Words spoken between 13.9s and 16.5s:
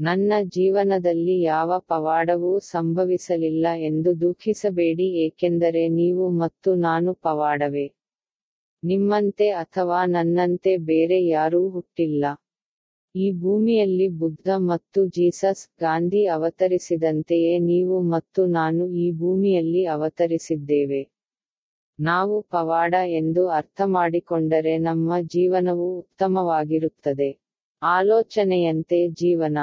ಬುದ್ಧ ಮತ್ತು ಜೀಸಸ್ ಗಾಂಧಿ